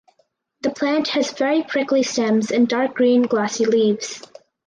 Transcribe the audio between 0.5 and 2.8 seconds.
The plant has very prickly stems and